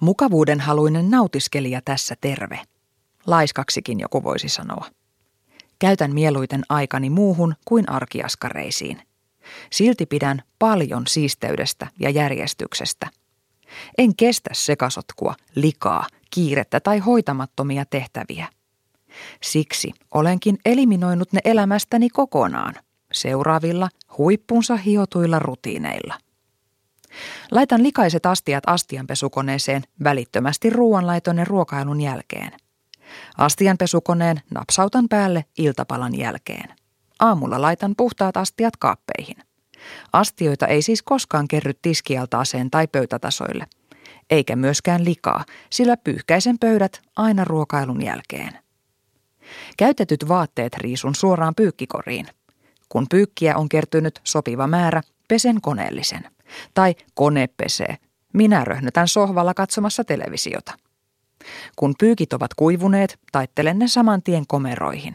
[0.00, 2.60] Mukavuuden haluinen nautiskelija tässä terve.
[3.26, 4.86] Laiskaksikin joku voisi sanoa.
[5.78, 9.02] Käytän mieluiten aikani muuhun kuin arkiaskareisiin.
[9.72, 13.10] Silti pidän paljon siisteydestä ja järjestyksestä.
[13.98, 18.48] En kestä sekasotkua, likaa, kiirettä tai hoitamattomia tehtäviä.
[19.42, 22.74] Siksi olenkin eliminoinut ne elämästäni kokonaan
[23.12, 23.88] seuraavilla
[24.18, 26.18] huippunsa hiotuilla rutiineilla.
[27.50, 32.52] Laitan likaiset astiat astianpesukoneeseen välittömästi ruoanlaiton ja ruokailun jälkeen.
[33.38, 36.74] Astianpesukoneen napsautan päälle iltapalan jälkeen.
[37.20, 39.36] Aamulla laitan puhtaat astiat kaappeihin.
[40.12, 43.66] Astioita ei siis koskaan kerry tiskialtaaseen tai pöytätasoille.
[44.30, 48.58] Eikä myöskään likaa, sillä pyyhkäisen pöydät aina ruokailun jälkeen.
[49.76, 52.26] Käytetyt vaatteet riisun suoraan pyykkikoriin.
[52.88, 56.35] Kun pyykkiä on kertynyt sopiva määrä, pesen koneellisen.
[56.74, 57.96] Tai kone pesee.
[58.34, 60.72] Minä röhnötän sohvalla katsomassa televisiota.
[61.76, 65.14] Kun pyykit ovat kuivuneet, taittelen ne saman tien komeroihin.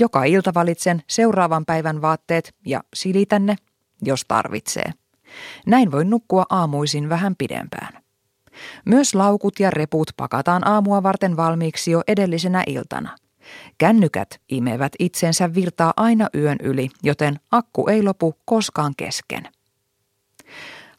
[0.00, 3.56] Joka ilta valitsen seuraavan päivän vaatteet ja silitän ne,
[4.02, 4.92] jos tarvitsee.
[5.66, 8.02] Näin voi nukkua aamuisin vähän pidempään.
[8.84, 13.16] Myös laukut ja reput pakataan aamua varten valmiiksi jo edellisenä iltana.
[13.78, 19.42] Kännykät imevät itsensä virtaa aina yön yli, joten akku ei lopu koskaan kesken.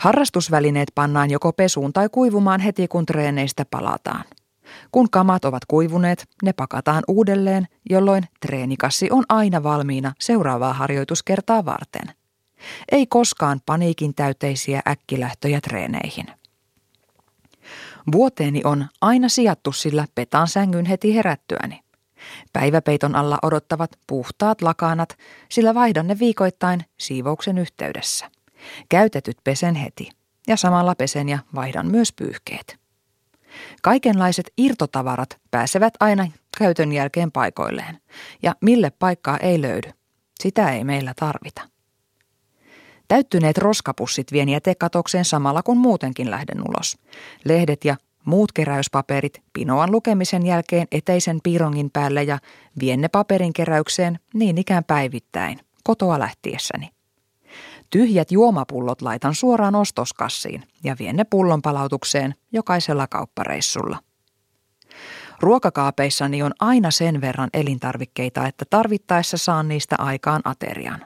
[0.02, 4.24] Harrastusvälineet pannaan joko pesuun tai kuivumaan heti kun treeneistä palataan.
[4.92, 12.16] Kun kamat ovat kuivuneet, ne pakataan uudelleen, jolloin treenikassi on aina valmiina seuraavaa harjoituskertaa varten.
[12.92, 16.26] Ei koskaan paniikin täyteisiä äkkilähtöjä treeneihin.
[18.12, 21.80] Vuoteeni on aina sijattu sillä petaan sängyn heti herättyäni.
[22.54, 25.18] Päiväpeiton alla odottavat puhtaat lakanat,
[25.50, 28.41] sillä vaihdan ne viikoittain siivouksen yhteydessä.
[28.90, 30.10] Käytetyt pesen heti
[30.48, 32.82] ja samalla pesen ja vaihdan myös pyyhkeet.
[33.82, 37.98] Kaikenlaiset irtotavarat pääsevät aina käytön jälkeen paikoilleen
[38.44, 39.92] ja mille paikkaa ei löydy.
[40.40, 41.62] Sitä ei meillä tarvita.
[43.08, 46.98] Täyttyneet roskapussit vien jätekatokseen samalla kun muutenkin lähden ulos.
[47.44, 52.40] Lehdet ja muut keräyspaperit pinoan lukemisen jälkeen eteisen piirongin päälle ja
[52.80, 56.90] vien ne paperin keräykseen niin ikään päivittäin, kotoa lähtiessäni.
[57.92, 64.00] Tyhjät juomapullot laitan suoraan ostoskassiin ja vien ne pullon palautukseen jokaisella kauppareissulla.
[65.40, 71.06] Ruokakaapeissani on aina sen verran elintarvikkeita, että tarvittaessa saan niistä aikaan aterian.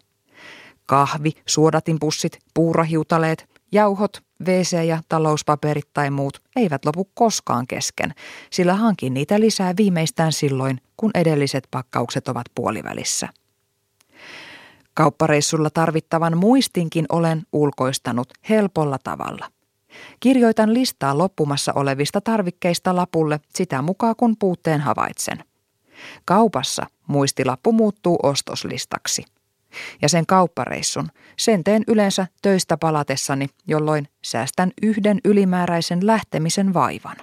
[0.85, 8.13] Kahvi, suodatinpussit, puurahiutaleet, jauhot, WC- ja talouspaperit tai muut eivät lopu koskaan kesken,
[8.50, 13.29] sillä hankin niitä lisää viimeistään silloin, kun edelliset pakkaukset ovat puolivälissä.
[14.95, 19.50] Kauppareissulla tarvittavan muistinkin olen ulkoistanut helpolla tavalla.
[20.19, 25.44] Kirjoitan listaa loppumassa olevista tarvikkeista lapulle sitä mukaan kun puutteen havaitsen.
[26.25, 29.25] Kaupassa muistilappu muuttuu ostoslistaksi.
[30.01, 31.07] Ja sen kauppareissun,
[31.38, 37.16] sen teen yleensä töistä palatessani, jolloin säästän yhden ylimääräisen lähtemisen vaivan.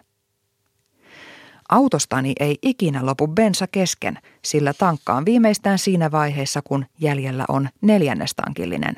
[1.73, 8.95] Autostani ei ikinä lopu bensa kesken, sillä tankkaan viimeistään siinä vaiheessa, kun jäljellä on neljännestankillinen.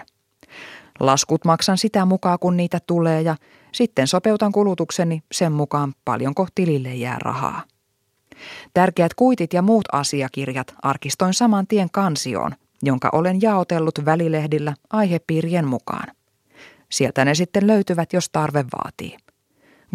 [1.01, 3.37] Laskut maksan sitä mukaan, kun niitä tulee ja
[3.73, 7.63] sitten sopeutan kulutukseni sen mukaan, paljonko tilille jää rahaa.
[8.75, 12.53] Tärkeät kuitit ja muut asiakirjat arkistoin saman tien kansioon,
[12.83, 16.15] jonka olen jaotellut välilehdillä aihepiirien mukaan.
[16.91, 19.17] Sieltä ne sitten löytyvät, jos tarve vaatii.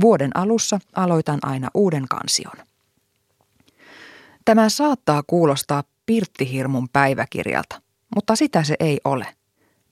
[0.01, 2.68] Vuoden alussa aloitan aina uuden kansion.
[4.49, 7.81] Tämä saattaa kuulostaa pirttihirmun päiväkirjalta,
[8.15, 9.27] mutta sitä se ei ole.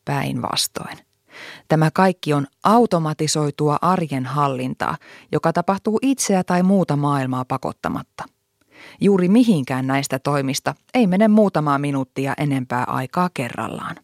[0.05, 0.97] Päinvastoin.
[1.67, 4.97] Tämä kaikki on automatisoitua arjen hallintaa,
[5.31, 8.23] joka tapahtuu itseä tai muuta maailmaa pakottamatta.
[9.01, 13.95] Juuri mihinkään näistä toimista ei mene muutamaa minuuttia enempää aikaa kerrallaan.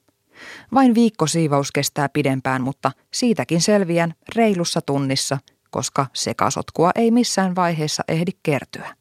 [0.73, 5.37] Vain viikko siivous kestää pidempään, mutta siitäkin selviän reilussa tunnissa,
[5.71, 8.95] koska sekasotkua ei missään vaiheessa ehdi kertyä.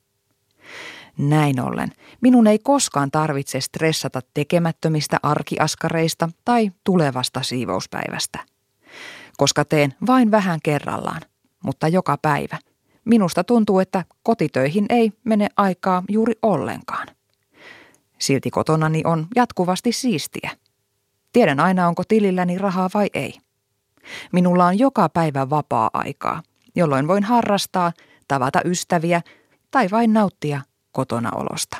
[1.18, 8.38] Näin ollen, minun ei koskaan tarvitse stressata tekemättömistä arkiaskareista tai tulevasta siivouspäivästä.
[9.36, 11.20] Koska teen vain vähän kerrallaan,
[11.64, 12.58] mutta joka päivä.
[13.04, 17.08] Minusta tuntuu, että kotitöihin ei mene aikaa juuri ollenkaan.
[18.18, 20.50] Silti kotonani on jatkuvasti siistiä.
[21.32, 23.38] Tiedän aina, onko tililläni rahaa vai ei.
[24.32, 26.42] Minulla on joka päivä vapaa-aikaa,
[26.74, 27.92] jolloin voin harrastaa,
[28.28, 29.20] tavata ystäviä
[29.70, 30.60] tai vain nauttia
[30.92, 31.76] kotona olosta.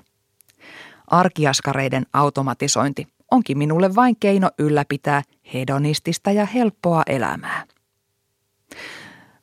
[1.07, 5.23] Arkiaskareiden automatisointi onkin minulle vain keino ylläpitää
[5.55, 7.65] hedonistista ja helppoa elämää.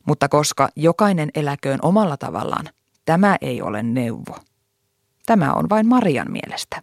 [0.05, 2.65] Mutta koska jokainen eläköön omalla tavallaan,
[3.05, 4.37] tämä ei ole neuvo.
[5.25, 6.77] Tämä on vain Marian mielestä.